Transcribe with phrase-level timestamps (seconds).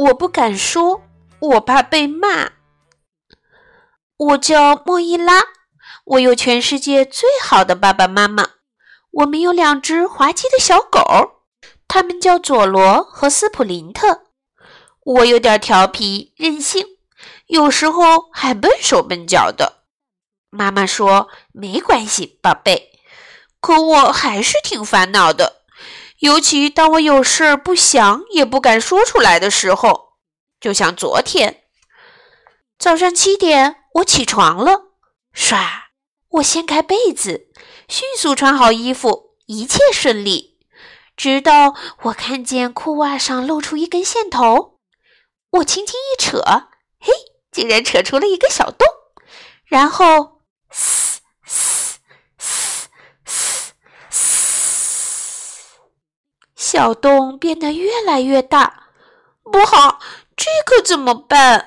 [0.00, 1.02] 我不敢说，
[1.40, 2.52] 我怕被骂。
[4.16, 5.42] 我叫莫伊拉，
[6.04, 8.52] 我有全世界最好的爸爸妈妈。
[9.10, 11.42] 我们有两只滑稽的小狗，
[11.86, 14.22] 它们叫佐罗和斯普林特。
[15.04, 16.82] 我有点调皮任性，
[17.48, 19.82] 有时候还笨手笨脚的。
[20.48, 22.92] 妈妈说没关系，宝贝。
[23.60, 25.59] 可我还是挺烦恼的，
[26.20, 30.14] 尤其当我有事儿不想也不敢说出来的时候，
[30.58, 31.64] 就像昨天
[32.78, 33.76] 早上七点。
[33.94, 34.92] 我起床了，
[35.34, 35.58] 唰！
[36.28, 37.48] 我掀开被子，
[37.88, 40.60] 迅速穿好衣服，一切顺利。
[41.16, 44.78] 直到我看见裤袜上露出一根线头，
[45.50, 46.40] 我轻轻一扯，
[47.00, 47.12] 嘿，
[47.50, 48.86] 竟然扯出了一个小洞。
[49.64, 50.39] 然后，
[56.70, 58.84] 小洞变得越来越大。
[59.42, 59.98] 不好，
[60.36, 61.66] 这可怎么办？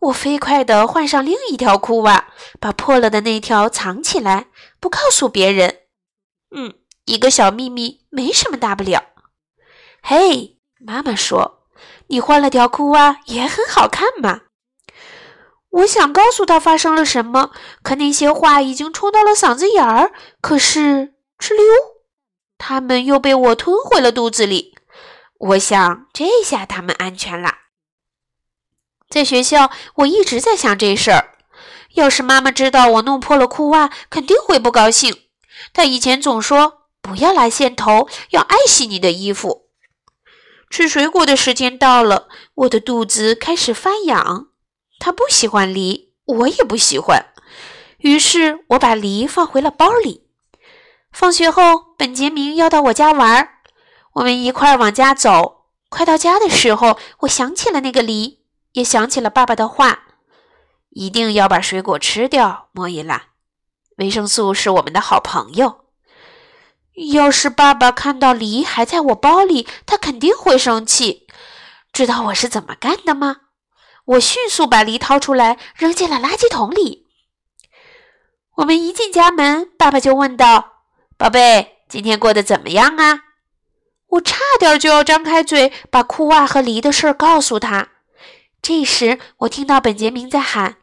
[0.00, 2.26] 我飞快地换上另一条裤袜，
[2.58, 4.48] 把破了的那条藏起来，
[4.80, 5.82] 不告诉别人。
[6.50, 9.04] 嗯，一个小秘密，没什么大不了。
[10.02, 11.68] 嘿，妈妈说，
[12.08, 14.40] 你换了条裤袜也很好看嘛。
[15.70, 17.52] 我想告诉他发生了什么，
[17.84, 20.10] 可那些话已经冲到了嗓子眼儿。
[20.40, 21.64] 可是，哧溜，
[22.64, 24.76] 他们又被我吞回了肚子里。
[25.36, 27.56] 我想，这下他们安全了。
[29.10, 31.34] 在学校，我一直在想这事儿。
[31.94, 35.22] 要是妈妈知道我弄破了裤袜，肯定会不高兴。
[35.72, 39.66] 她以前总说：“不要拉线头，要爱惜你的衣服。”
[40.70, 44.50] 吃水果的时间到了，我的肚子开始发痒。
[45.00, 47.26] 她不喜欢梨，我也不喜欢。
[47.98, 50.28] 于是我把梨放回了包里。
[51.12, 53.48] 放学后，本杰明要到我家玩，
[54.14, 55.66] 我们一块儿往家走。
[55.88, 58.40] 快到家的时候，我想起了那个梨。
[58.72, 60.04] 也想起了爸爸的话，
[60.88, 62.70] 一定要把水果吃掉。
[62.72, 63.26] 莫伊拉，
[63.98, 65.84] 维生素是我们的好朋友。
[67.12, 71.26] 要是爸爸看到梨还在我包里，他肯定会生气。
[71.92, 73.36] 知道我是怎么干的吗？
[74.06, 77.08] 我迅速把梨掏出来，扔进了垃圾桶里。
[78.56, 80.71] 我们一进家门，爸爸就问道
[81.22, 83.20] ：“宝贝，今天过得怎么样啊？”
[84.10, 87.90] 我差点就要张开嘴，把裤袜和梨的事告诉他。
[88.60, 90.78] 这时，我听到本杰明在喊：“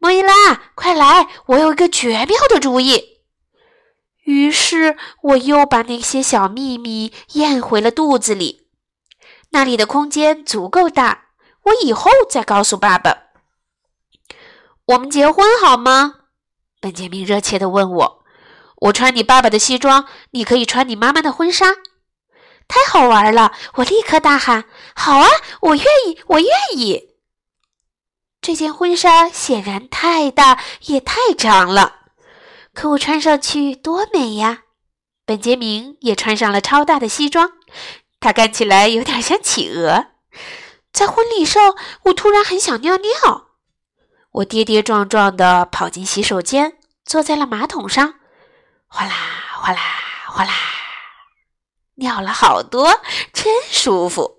[0.00, 1.28] 莫伊拉，快来！
[1.46, 3.20] 我有一个绝妙的主意。”
[4.26, 8.66] 于是，我又把那些小秘密咽回了肚子里。
[9.50, 11.26] 那里的空间足够大，
[11.62, 13.16] 我以后再告诉爸爸。
[14.86, 16.16] 我们结婚好吗？
[16.80, 18.19] 本杰明热切地问我。
[18.80, 21.76] 我穿你爸爸的西装，你可以穿你妈妈的婚纱。
[22.66, 23.52] 太好玩了！
[23.74, 24.64] 我立刻大喊
[24.94, 25.26] ：“好啊，
[25.60, 27.10] 我愿意，我愿意！”
[28.40, 31.96] 这件婚纱显然太大，也太长了，
[32.72, 34.62] 可我穿上去多美呀！
[35.26, 37.52] 本杰明也穿上了超大的西装，
[38.18, 40.06] 他看起来有点像企鹅。
[40.92, 41.74] 在婚礼上，
[42.04, 43.48] 我突然很想尿尿，
[44.30, 48.14] 我跌跌撞撞地跑进洗手间，坐在了马桶上，
[48.90, 49.14] 哗啦
[49.54, 49.80] 哗啦
[50.26, 50.52] 哗啦。
[51.94, 53.00] 尿了好多，
[53.32, 54.38] 真舒服。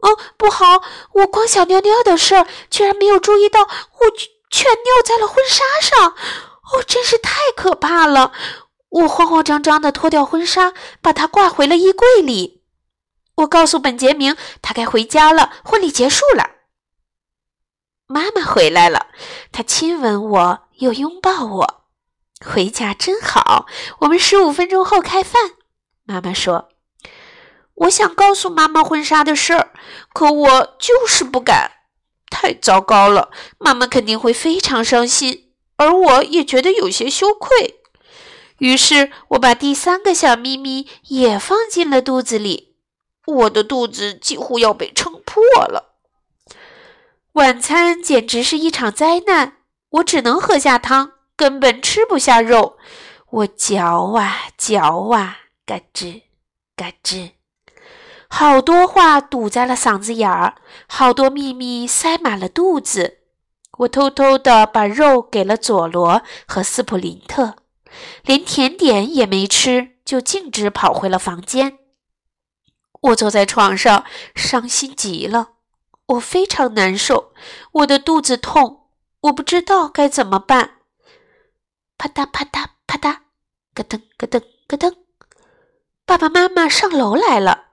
[0.00, 0.82] 哦，不好！
[1.12, 4.10] 我光想尿尿的事儿，居然没有注意到，我
[4.50, 6.08] 全尿在了婚纱上。
[6.10, 8.32] 哦，真是太可怕了！
[8.90, 12.64] 我慌慌张张地脱掉婚纱，把它挂回了衣柜里。
[13.36, 16.50] 我告诉本杰明，他该回家了，婚礼结束了。
[18.06, 19.06] 妈妈回来了，
[19.52, 21.83] 她亲吻我，又拥抱我。
[22.44, 23.66] 回家真好。
[24.00, 25.52] 我们十五分钟后开饭。
[26.04, 26.68] 妈妈说
[27.74, 29.72] ：“我想告诉妈妈婚纱的事儿，
[30.12, 31.70] 可我就是不敢，
[32.30, 33.30] 太糟糕了。
[33.58, 37.80] 妈妈肯定会非常伤心，而我也觉得有些羞愧。
[38.58, 42.76] 于是，我把第三个小秘密也放进了肚子里。
[43.26, 45.94] 我的肚子几乎要被撑破了。
[47.32, 49.56] 晚餐简直是一场灾难，
[49.88, 52.76] 我只能喝下汤，根本吃不下肉。
[53.30, 56.22] 我嚼啊嚼啊。”嘎吱，
[56.76, 57.30] 嘎吱，
[58.28, 63.20] 好多话堵在了嗓子眼儿，好多秘密塞满了肚子。
[63.78, 67.56] 我偷偷的把肉给了佐罗和斯普林特，
[68.24, 71.78] 连甜点也没吃，就径直跑回了房间。
[73.00, 74.04] 我坐在床上，
[74.34, 75.52] 伤心极了。
[76.08, 77.32] 我非常难受，
[77.72, 78.88] 我的肚子痛，
[79.22, 80.72] 我不知道该怎么办。
[82.04, 83.16] 啪嗒啪嗒啪嗒，
[83.74, 84.94] 咯噔咯噔咯噔。
[86.04, 87.68] 爸爸妈妈上楼来了，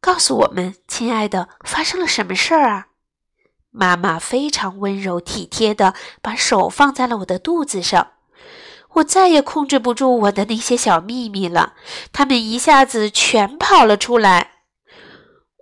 [0.00, 2.88] 告诉我们，亲爱的，发生了什么事儿啊？”
[3.70, 8.14] 妈妈非常温柔体贴的把手放在了我的肚子上。
[8.94, 11.74] 我再也控制不住我的那些小秘密了，
[12.12, 14.62] 他们一下子全跑了出来。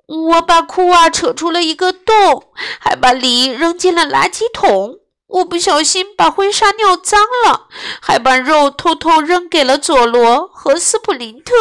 [0.06, 2.50] 我把裤袜扯出了一个洞，
[2.80, 5.00] 还把梨扔进了垃圾桶。
[5.34, 7.68] 我不小心把婚纱尿脏了，
[8.00, 11.54] 还把肉偷偷扔给了佐罗和斯普林特。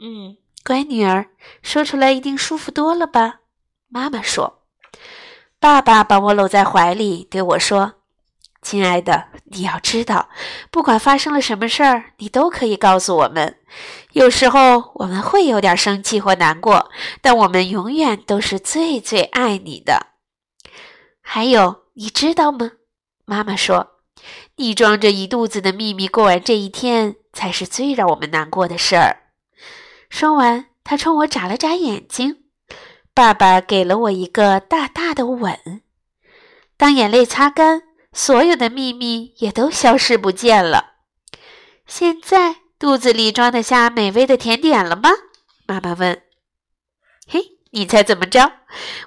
[0.00, 1.28] 嗯，乖女儿，
[1.62, 3.40] 说出来一定舒服多了吧？
[3.88, 4.62] 妈妈说。
[5.60, 7.94] 爸爸把我搂在怀里，对我说。
[8.60, 10.30] 亲爱的，你要知道，
[10.70, 13.58] 不管发生了什么事儿，你都可以告诉我们。
[14.12, 20.06] 有时候我们会有点生气或难过，但我们永远都是最最爱你的。
[21.20, 22.72] 还有，你知道吗？
[23.24, 24.00] 妈妈说，
[24.56, 29.32] 你装着一肚子的秘密过完这一天，才是最让我们难过的事儿。
[30.08, 32.44] 说完，他冲我眨了眨眼睛。
[33.14, 35.82] 爸爸给了我一个大大的吻。
[36.76, 37.82] 当眼泪擦干。
[38.16, 40.92] 所有的秘密也都消失不见了。
[41.84, 45.10] 现在肚子里装得下美味的甜点了吗？
[45.66, 46.22] 妈妈问。
[47.74, 48.52] 你猜怎么着？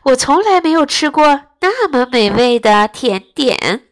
[0.04, 3.87] 我从来没有吃过那么美味的甜点。